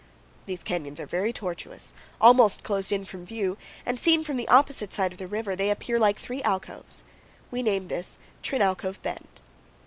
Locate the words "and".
3.85-3.99